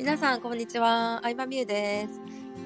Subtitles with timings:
[0.00, 2.20] 皆さんこんにちは、相葉美優です。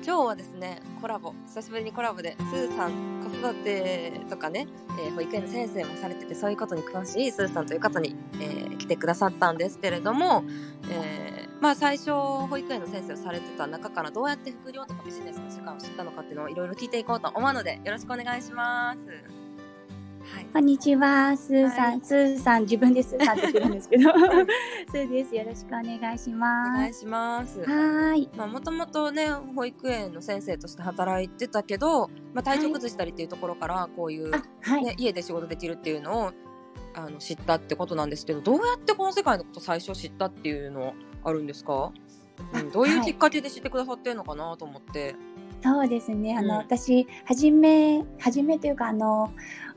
[0.07, 4.69] 今日はですね、コラボ、久しぶりにコラボで、スーさん、子育てとかね、
[5.05, 10.45] えー保育園の先生もされてて、そういうことに詳しいスーさんという方に、えー来てくださったんですけれども、
[10.89, 19.44] えーまあ最初、保育園の先生をされてた中から、どうやって副業とかビジネスの世界を知ったのかっていうのをいろいろ聞いていこうと思うので、よろしくお願いします。
[20.27, 20.47] はい。
[20.53, 24.11] こんにちは、スーさん、はいスーさん、自分でスーさんって言ってるんですけど、
[24.91, 25.37] スーです。
[25.37, 26.71] よろしくお願いしおます。
[26.73, 27.61] 願いします。
[27.61, 28.31] はーい。
[28.37, 34.85] まあ、もともとね、保育園の先生として働いてたけど、まあ、体調崩したりっていうところから、こういう、あ、はい。
[34.85, 36.33] ね、家で仕事できるっていうのを
[36.95, 41.93] あの知ったってことなんですけどどうやってこの世界のこと最初知ったっていうのあるんですか、
[42.53, 45.17] うん、どういうきっかけで知ってくださってるのかなと思って。
[45.63, 46.37] そうですね。
[46.37, 49.33] あの、うん私、はじめ、はじめというか、あの、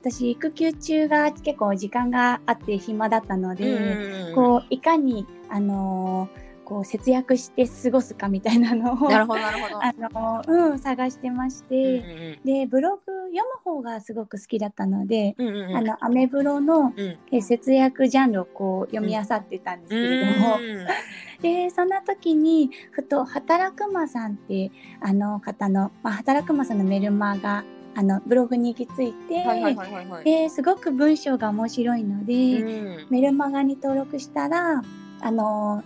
[0.09, 6.29] 私、育休中が結構時間があって暇だったので、うんこう、いかに、あの、
[6.63, 9.11] こう、節約して過ごすかみたいなのを。
[9.11, 15.69] あの、うん、探してましうんて、で、ブログ読む方がすごく好きだったので、うんうんうん。
[15.69, 17.17] うんあの、アメブロの、うん。
[17.31, 20.87] え節約ジャンルをこう読み漁ってたんですけれども、うん。
[21.41, 27.63] でそんな時にふと働くまさんってあの方の、まあ、働くまさんのメルマガ
[27.97, 30.23] あのブログに行き着いて、はいはいはいはいはい。
[30.23, 34.83] ですごく文章が面白いので、うんメルマガに登録したら
[35.19, 35.83] あの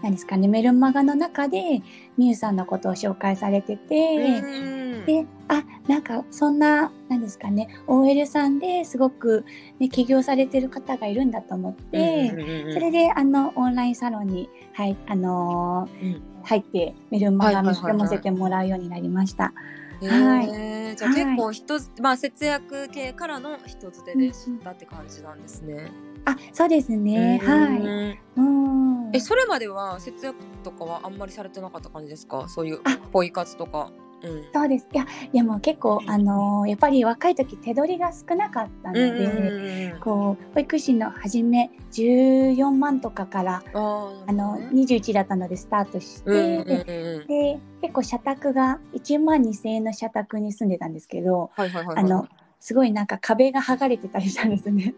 [0.00, 1.82] 何ですかねメルマガの中で
[2.16, 4.40] みゆさんのことを紹介されてて。
[4.42, 9.46] うんであなんかそんななんですかね OL さんですごく、
[9.78, 12.28] ね、起業されてる方がいるんだと思って、
[12.72, 19.44] それであのオンラインサロンに、はいあのーうん入ってメルマガはいはいはいはい読ませてもらうようになりました。
[19.44, 20.96] へはいー。
[20.96, 25.90] じゃあ結構人つ、まあ節約系からの人づてで知ったって感じなんですね。
[26.24, 28.18] あそうですね、うんはい。
[28.36, 29.10] うん。
[29.14, 32.46] えそれまでは節約とかはあんまりされてなかった感じですか？
[32.48, 32.80] そういう
[33.12, 33.90] ポイ活とか。
[34.22, 34.44] うん。
[34.52, 34.86] そうです。
[34.92, 47.26] いやでも結構、あのーやっぱり若い時手取りが少なかったので、うんうんこう保育士の初め14万とかからあの21だったのでスタートして、うんうんうんうん。
[47.26, 52.04] で結構社宅が1万2000円の社宅に住んでたんですけど、はいはいはいはい。
[52.04, 52.28] あの
[52.60, 54.94] すごいなんか壁が剥がれてたりしたんですね。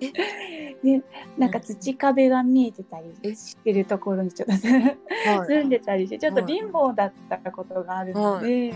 [0.82, 1.02] で
[1.38, 5.46] なんか土壁が見えてたりしてるところにちょっとはい。
[5.46, 6.52] 住んでたりしてちょっとはい。
[6.52, 8.46] 貧乏だったことがあるのはい。
[8.46, 8.74] で。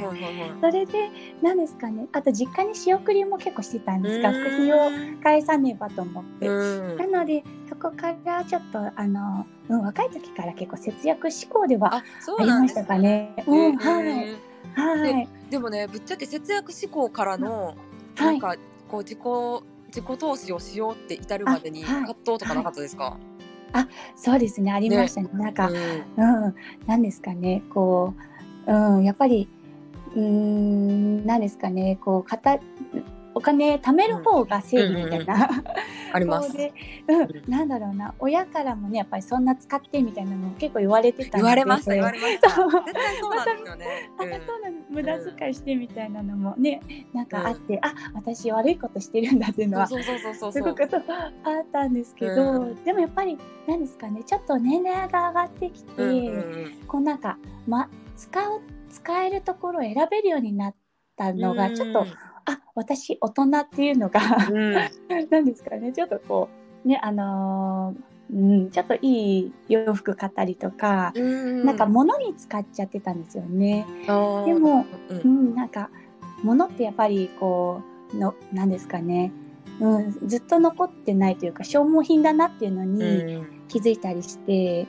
[0.60, 1.10] それで
[1.42, 2.06] 何ですかね。
[2.12, 4.76] あと実家に仕送りも結構してたんです学費を
[5.22, 6.96] 返さねばと思って、うん。
[7.10, 12.02] なのでそこからちょっとあの、うん、若い時から結構節約志向ではあ
[12.40, 13.34] りましたかね。
[13.36, 13.44] ね。
[13.46, 14.30] うん、はい。
[14.30, 14.36] うん
[14.74, 15.28] はい。
[15.50, 17.74] でもねぶっちゃけ節約志向からのは
[18.16, 18.56] ないんか
[18.88, 19.18] こう自己
[19.96, 23.16] 自己投資をしようって至るまでに葛藤とかなかったですか？
[24.14, 25.28] そうですね、ありましたね。
[25.32, 26.44] なんか、うん。
[26.46, 26.54] うん、
[26.86, 28.14] なんですかね、こ
[28.66, 29.48] う、うん、やっぱり、
[30.14, 32.58] うーん、なんですかね、こう、かた、
[33.36, 35.50] お金貯める方が正義みたいな、
[36.10, 36.50] あります。
[36.50, 36.58] こ
[37.06, 37.50] う。
[37.50, 41.36] ん、なんだろうな、親からもね、やっぱりそんな使ってみたいなのも結構言われてた。
[41.36, 42.48] 言われました言われました。
[42.48, 42.70] そう。
[42.70, 43.86] なんですよね。
[44.16, 46.80] あ、そうなの無駄遣いしてみたいなのもね、
[47.12, 50.62] なんかあって、あ私悪いことしてるんだっていうのはそうそうそうそうす。
[50.62, 51.04] ごくそう
[51.44, 52.84] あったんですけど、うん。
[52.84, 53.36] でもやっぱり
[53.68, 55.92] 何ですかねちょっと年齢が上がってきて、
[56.88, 57.36] こうなんか、
[57.66, 60.74] ま、使う使えるところを選べるようになっ
[61.16, 62.06] たのがちょっと、
[62.46, 64.20] あ私大人っていうのが
[64.50, 64.74] うん、
[65.30, 65.92] 何ですかね。
[65.92, 66.48] ちょっとこ
[66.84, 71.64] うねあのーうん、ちょっといい洋服買ったりとか、うん。
[71.64, 73.86] なんか物に使っちゃってたんですよね。
[74.06, 75.20] でも、うん。
[75.20, 75.90] うん、なんか
[76.42, 79.32] 物ってやっぱりこうのなんですかね、
[79.80, 83.56] うん、ずっと残ってないというか消耗品だなっていうのにうん。
[83.68, 84.86] 気づいたりして、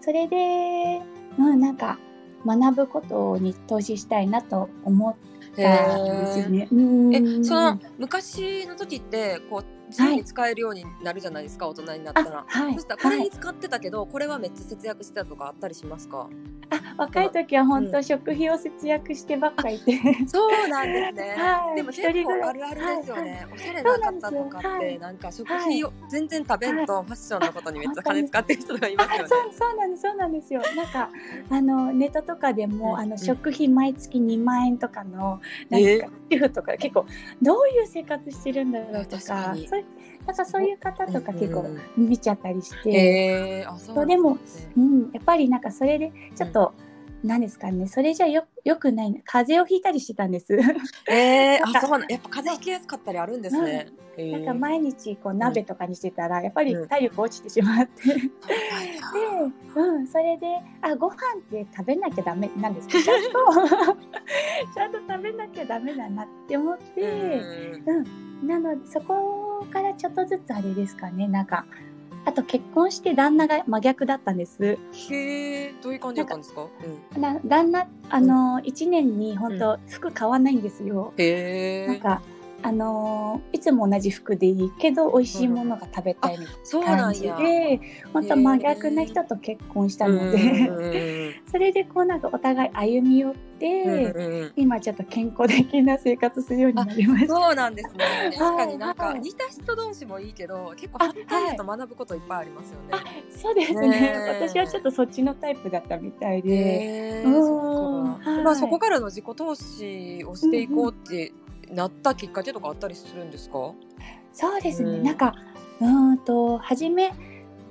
[0.00, 1.02] それで、
[1.38, 1.98] うん、なんか
[2.46, 5.14] 学ぶことに投資したいなと思っ
[5.62, 6.68] たんですよね。
[6.70, 12.38] うんえその昔の時ってこう自由に使えるようになるじゃないですか、大人になったら。
[12.40, 12.74] あはい。
[12.74, 13.24] そしたらこれはい。
[13.24, 16.28] に使ってたけど、これはめっちゃ節約してたとかあったりしますか？
[16.70, 21.76] あ若い時は本当食費を節約してばっかりで、そうなんですね、 はい。
[21.76, 29.28] でも結構あるあるですよね、はおしゃれな方とかってなんか食費を全然食べんとファッションのことにめっちゃ金使ってる人がいますよね。
[29.28, 30.60] そうそうなんですそうなんですよ。
[30.76, 31.10] なんか
[31.50, 32.98] あのネットとかでも、うん。
[32.98, 35.40] あの食費毎月2万円とかの
[35.70, 37.06] なんですか主婦とか結構
[37.40, 39.84] どういう生活してるんだろうと確かそういう
[40.26, 41.60] なんかそういう方とか結構
[41.96, 44.38] うん見ちゃったりして、へえあそうそうでも
[44.76, 46.74] うん、やっぱりなんかそれでちょっと、
[47.24, 47.88] 何ですかね。
[47.88, 49.20] それじゃよよくないな。
[49.24, 50.54] 風邪をひいたりしてたんです。
[51.10, 53.88] えー、あそうなんやっぱ風邪ひきやすかったりあるんですね。
[54.16, 54.32] へー。
[54.32, 56.88] なんか毎日こう鍋とかにしてたら、やっぱりうん。
[56.88, 60.46] 体力落ちてしまって、で、はいうん、それで
[60.82, 63.28] あご飯って食べなきゃダメなんですけどちゃんと
[64.74, 67.02] ちゃんと食べなきゃダメだなって思って、
[67.86, 71.26] うんなのでそこからちょっとずつあれですかね。
[71.26, 71.66] なんか
[72.24, 74.78] あと結婚して旦那が真逆だったんです。
[74.92, 76.68] へえどういう感じだったんですか？
[77.16, 81.12] うん、な旦那あの、1年に本当服買わないんですよ。
[81.16, 81.86] へえ。
[81.88, 82.22] なんか
[82.62, 87.22] あのいつも同じ服でいいけど美味しいものが食べたいみたいな感じ。
[87.22, 87.80] で
[88.12, 91.18] 本当真逆な人と結婚したので、うんうんうん
[91.50, 97.34] それでこうなんかお互い歩み寄って、うんうんうん今ちょっと健康的な生活するようになりました。
[97.34, 98.30] そうなんですね。
[98.36, 102.88] 確かになんかはい似た人同士もいいけど、結構あ反対だと学ぶこといっぱいありますよね。
[103.30, 106.50] そうですねねえ私はちょっとそっちのタイプだったみたいで。
[106.50, 111.32] へえうんそまあそこからの自己投資をしていこうって
[111.72, 113.74] なったきっかけとかあったりするんですか？
[114.32, 115.34] そうですね、うんなんか
[115.80, 117.12] うーんと初め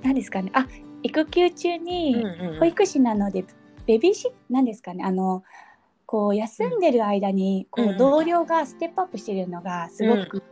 [0.02, 0.66] 何ですかねあ
[1.02, 2.24] 育休中に
[2.58, 3.44] 保育士なので、
[3.86, 5.42] ベビーシッなんですかねあの
[6.06, 10.42] こう休んでる間にこう同僚がステップアップしてるのがすごく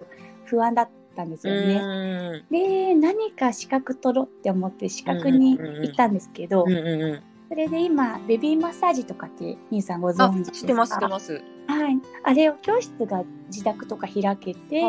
[0.45, 2.43] 不安だったんですよね。
[2.51, 2.89] ね。
[2.89, 6.65] で何か資格取ろうって思って資格に行ったんですけど。
[7.49, 10.57] それで今ベビーマッサージとかって兄さんごあ存知ですか？
[10.59, 11.43] 知ってます知ってます。
[11.67, 14.81] はい、あれを教室が自宅とか開けて。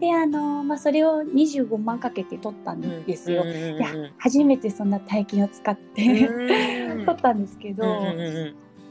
[0.00, 3.44] であの、まあ、それを25万かけて取ったんですよ。
[4.18, 7.04] 初めてそんな大金を使って、うん。
[7.06, 7.84] 取ったんですけど、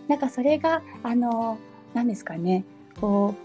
[0.08, 1.58] なんかそれがあの
[1.94, 2.66] 何ですかね。
[3.00, 3.36] こ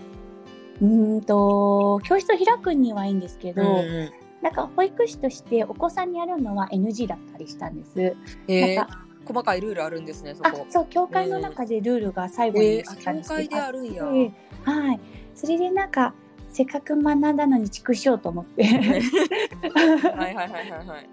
[0.81, 4.11] ううーんと教室を開くにはいいんですけど、うんうん。
[4.43, 8.17] なんか保育士としてお子さんにやるのは NG だったりしたんです。
[8.49, 8.77] えー。
[8.77, 10.67] なんか細かいルールあるんですねそあこ。
[10.69, 14.05] そう教会の中でルールが最後にしたんですけど、教会であるんや。
[14.05, 14.33] で
[14.65, 15.01] はい。
[15.35, 16.15] それでなんか、
[16.51, 18.65] せっかく学んだのに畜生と思って。
[18.65, 21.09] はいはいはいはいはい。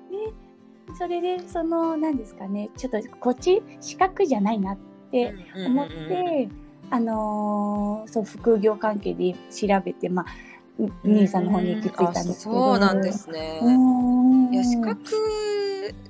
[0.97, 4.77] それで、その、なんですかね、ちょっとこっち資格じゃないなっ
[5.11, 5.33] て
[5.67, 6.51] 思って、うんうんうんうん
[6.91, 10.25] あのーそう、副業関係で調べて、まあ、
[10.79, 12.73] う兄さんの方に行き着いたんですけど。
[12.73, 13.59] あそうなんですね。
[13.61, 14.99] うんいや資格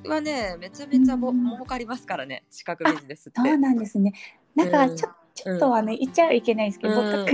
[0.05, 3.41] はねめちゃめちゃもうん儲かりますからね資格ビジネスって。
[3.41, 4.13] そうなんですね。
[4.55, 7.31] なんか、うんちょちょっとはね、言っちゃいけないですけど、うん僕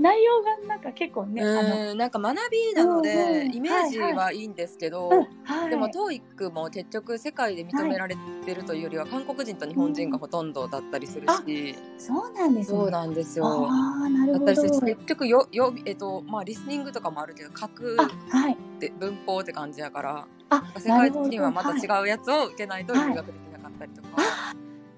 [0.00, 8.16] 内容がなんか結構ね、あの、うんなんか学びなのうんでうんイメージはいいんですけど、うんはい、でも TOEIC も結局世界で認められ
[8.46, 12.78] てるというよりは韓国人と日本人がほとんどだったりするし、そうなんですね。
[12.78, 13.68] そうなんですよ。
[13.68, 14.46] ああ、なるほど。
[14.46, 18.56] だったりするし結局よよえっとまあリスニングとかもあるけど書くあ、はい。
[18.74, 24.08] って文法って感じやからあ、世界的にはまたはい違うやつを受けないと留学できなかったりとか、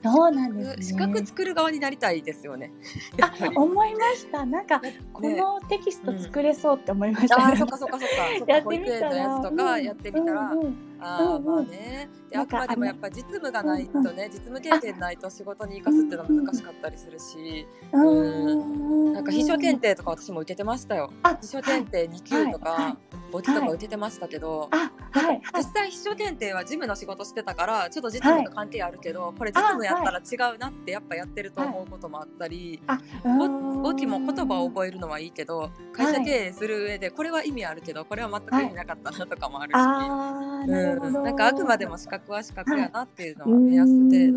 [0.02, 0.82] そうなんですね。
[0.82, 2.72] 資格作る側になりたいですよね。
[3.16, 4.44] やあ思いました。
[4.46, 4.80] なんか、
[5.12, 7.36] このテキスト作れそうって思いました。
[7.36, 9.40] あーそっかそっかそっかそっか保やってみたら。
[9.40, 12.08] つとかやってみたら、うんうんああうんまあね。
[12.30, 19.12] であくまでもやっぱ実務がないとね、実務経験ないと仕事に生かすっていうのは難しかったりするし、うん。
[19.12, 21.12] なんか秘書検定とか私も受けてましたよ。
[21.22, 22.96] あ、秘書検定2級とか、
[23.30, 25.40] 簿記とか受けてましたけど、あ、はい、はい。
[25.56, 25.76] 実。
[25.76, 40.85] 際秘書検定は事務の仕事してたからちょっと実務と関係あるけど、これ実務やったら違うなってやっぱやってると思うこともあったり、あ、簿記も言葉を覚えるのはいいけど会社経営する上でこれは意味あるけどこれは全く意味なかったなとかもあるし、あー、なるほど。
[40.94, 44.32] うん、なんかあくまでも資格は資格やなっていうのはうん目安程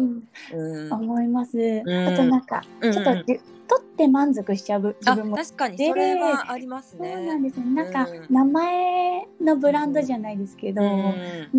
[0.51, 0.57] 度。
[0.57, 0.93] うん。
[0.93, 1.57] 思います。
[1.57, 1.81] ん。
[2.07, 3.39] あとなんか、うんちょっとじ、
[3.69, 5.77] 取って満足しちゃう自あ分も確かに。
[5.77, 7.25] それはありますそうね。
[7.27, 7.65] なんですね。
[7.65, 8.25] なんか、うん。
[8.29, 11.49] 名前のブランドじゃないですけど、うん。
[11.53, 11.57] う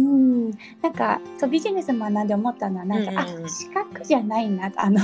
[0.48, 0.50] ん、
[0.82, 5.00] なんかそうビジネス学んで思ったのはなんか、あ資格じゃないなあの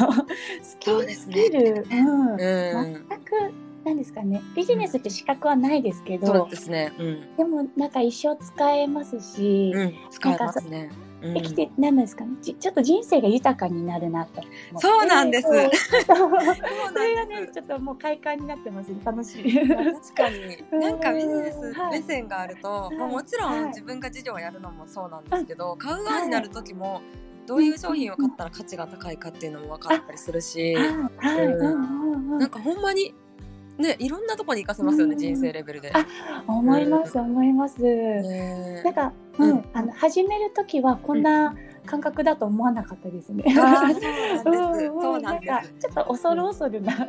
[0.62, 1.14] スキル、ね。
[1.14, 2.30] スキル、うん。
[2.32, 2.36] うん。
[2.38, 3.52] 全く
[3.86, 4.42] なんですかね。
[4.56, 6.92] ビジネスって資格はないですけど、そうですね。
[6.98, 7.36] うん。
[7.36, 9.94] でもなんか一生使えますし、うん。
[10.10, 10.90] 使えますね。
[11.22, 11.34] うん。
[11.34, 12.36] 生きて何ですかね。
[12.42, 14.42] ちちょっと人生が豊かになるなと
[14.80, 15.42] そうなんです。
[15.42, 15.54] そう。
[15.54, 18.90] それがねちょっともう快感になってます。
[19.04, 19.68] 楽しい。
[19.68, 20.64] 確かに。
[20.72, 20.80] うん。
[20.80, 22.00] なんかビジネスはい。
[22.00, 22.96] 目線があると、い。
[22.96, 23.60] まあ、もちろはい。
[23.66, 27.02] ん自分が事業をやるのもそうなんですけど、買う側になる時も
[27.46, 32.38] どういう商品を買ったら価値が高いかっていうのも分かったりするし、うん。
[32.38, 33.14] なんかほんまに
[33.78, 35.18] ねいろんなとこに活かせますよね、うん。
[35.18, 35.92] 人生レベルで。
[35.92, 36.06] あ
[36.46, 37.82] 思います思います。
[37.82, 38.82] ね。
[38.84, 39.64] なんか、うんうん。
[39.72, 41.54] あの始める時はこんな、
[41.86, 43.44] 感覚だと思わなかったですね。
[43.58, 43.88] あ
[44.44, 47.08] そうなんかちょっと恐る恐るな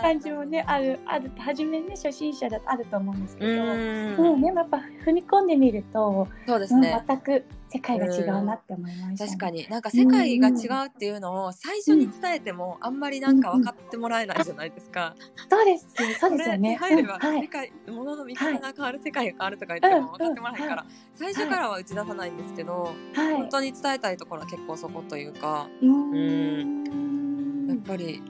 [0.00, 4.40] 感じもねあるある初めね初心者だとあると思うんですけど、うん。
[4.40, 9.68] でもやっぱ踏み込んでみるとそうですね、全く世界が違うなって思いました、ね、確かに。
[9.68, 10.54] なんか世界が違う
[10.88, 15.14] っていうのを最初に伝えてもあんまりなんか分かってもらえないじゃないですか。
[15.48, 15.86] そうです。
[16.18, 16.74] そうですよね。
[16.74, 27.68] 入れば世界、ものの見方が変わる世界が変わるとか言っても分かってもらえないから、最初からは打ち出さないんですけど、本当に伝えたいところは結構そこというか、うん。
[27.68, 28.22] やっぱり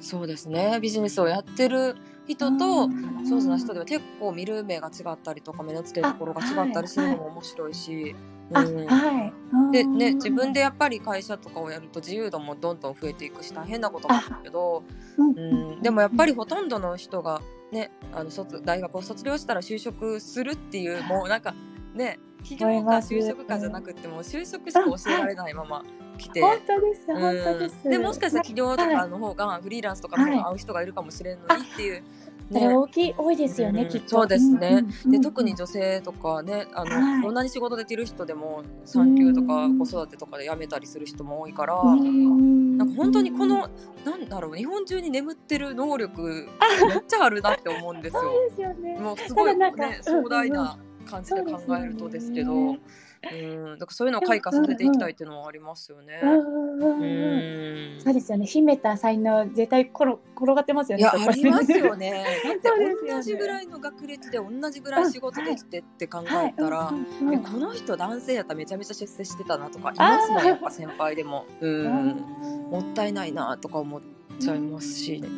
[0.00, 0.78] そうですね。
[0.80, 8.14] ビジネスをやってる人と上手な人では結構見る目が違ったりとか目の付けどころが違ったりするのも面白いし。
[8.52, 9.32] は
[9.70, 14.84] い、でね自分でやっぱり会社とかをやると自由度もどんどん増えていくし大変なこともあるけど、
[15.16, 17.40] うん、でもやっぱりほとんどの人が
[17.70, 21.54] ねあの卒大学を卒業したら就職するっていうもうなんか
[21.94, 25.84] ね起業か就職かじゃなくても就職しか教えられないまま
[26.18, 27.06] 来て、本当です。
[27.06, 32.02] 本当です、でもしかしたら起業とかの方がフリーランスとかも会う人がいるかもしれんのにっていう。
[32.50, 34.08] ね、大きい多いですよね、きっと。
[34.10, 43.70] そうですね、で特に女性とかねあの、同じ仕事できる人でも産休とか子育てとかで辞めたりする人も多いから、なんか本当にこの
[44.04, 46.46] なんだろう日本中に眠ってる能力
[46.88, 48.20] めっちゃあるなって思うんですよ。
[48.20, 48.98] そうですよね。
[48.98, 49.72] もうすごいね
[50.02, 52.76] 壮大な感じで考えるとですけど。
[53.30, 53.36] う
[53.76, 56.20] ん、だからそういうのを開花させていきたいっていうのはありますよね。
[58.02, 58.46] そうですよね。
[58.46, 61.02] 秘めた才能絶対転転がってますよね。
[61.02, 62.24] いやありますよね。
[62.64, 66.92] だって同じぐらいの学歴で同じぐらい仕事できてって考えたら、
[67.32, 71.46] えこの人男性やったらめちゃめちゃ出世してたなとかいますもんやっぱ先輩でも。
[71.60, 72.06] うん、
[72.70, 74.00] もったいないなとか思っ
[74.40, 75.28] ちゃいますしね。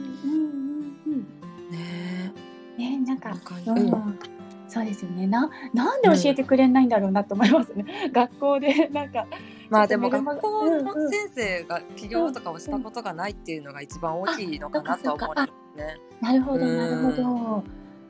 [1.70, 2.32] ね
[2.78, 3.36] ねなんか。
[3.66, 4.18] うん
[4.74, 5.28] そうですよね。
[5.28, 9.26] ななんで教えてくれないんだろうなと思いますね、うん、学校でなんか
[9.70, 15.96] まあでも学校の先生が起業とかをしたことがないっていうのが一番大きいのかなとは思うんですね。
[16.20, 16.66] なるほど。
[16.66, 17.64] なるほど、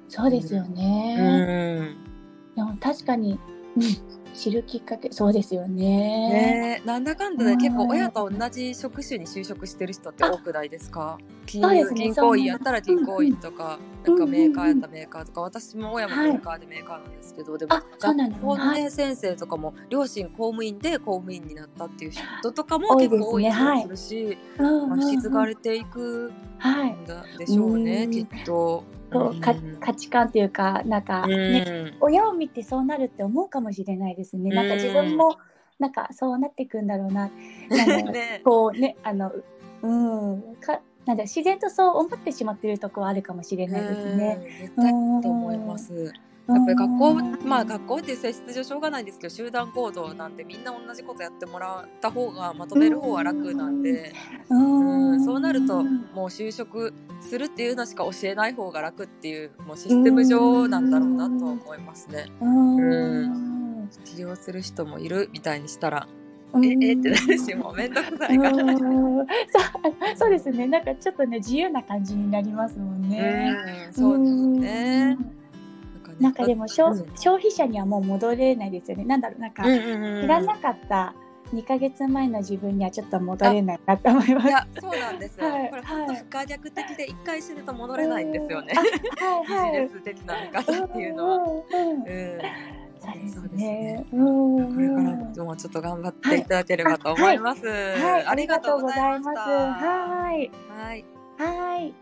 [0.09, 1.17] そうですよね。
[1.19, 3.39] うん、でも確かに、
[3.77, 5.11] うん知るきっかけ。
[5.13, 5.85] そうですよね。
[5.85, 6.83] ね。
[6.85, 11.19] なんだかんだで結構親と同じ職種に就職してる人って多くないですか？
[11.47, 26.54] 金融、ね、銀行員やったら銀行員とか、うん、なんかメーカーやったらメーカーとか、私も親もメーカーでメーカーなんですけど、はい、でも学校の、ね、先生とかも両親公務員で公務員になったっていう人とかも結構多い気がするし、まあ、引き継がれていくん
[27.07, 28.85] だでしょうね、きっと。
[29.13, 34.51] こうか価値観っていうかなんかね、親を見てそうなるって思うかもしれないですね。
[34.51, 35.37] なんか自分も
[35.79, 37.31] なんかそうなっていくんだろうな。
[37.69, 39.33] ね、こうねあの
[39.83, 44.39] うんかなんだ自然とそう思ってしまっているところはあるかもしれないですね。
[44.63, 44.97] 絶対と
[45.29, 46.13] 思います。
[46.47, 47.15] やっぱり学校、
[47.47, 54.13] まあ学校って性質上しょうがないですけど集団行動なんてみんな同じことやってもらった方がまとめる方は楽なんで、
[54.51, 62.27] うん、そうなるともう就職するっていうのしか教えない方が楽っていうもうシステム上なんだろうなと思いますね。
[62.41, 66.09] うん起業する人もいるみたいにしたら
[66.63, 73.57] ええってなるしもう面倒くさいからそうですねなんかちょっとね自由な感じになりますもんね。
[73.91, 75.19] うそうですね。
[76.21, 79.05] なんかでも消,、うん、消費者にはもう戻れないですよね。
[79.05, 81.15] なんだろうなんか、知らなかった
[81.53, 84.49] 2か月前の自分にはちょっと戻れないなと思います。
[84.49, 85.49] いやそうなんですよ。
[85.49, 88.75] はい、これ本当不可逆的で一回死ぬと戻れないんですよね。
[88.75, 91.37] はいはい、ビジネス的な見方っていうのは。
[91.39, 91.65] うん
[93.05, 94.07] そうですね。
[94.11, 94.17] こ
[94.79, 97.67] れからもちょっと頑張っていただければと思います。
[97.67, 99.39] はい、ありがとうございます。
[99.39, 100.51] はい。
[100.71, 101.05] はい。
[101.39, 101.95] はい。